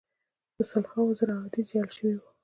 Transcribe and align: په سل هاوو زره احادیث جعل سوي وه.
په 0.55 0.61
سل 0.69 0.83
هاوو 0.91 1.17
زره 1.19 1.33
احادیث 1.35 1.65
جعل 1.71 1.89
سوي 1.97 2.15
وه. 2.17 2.29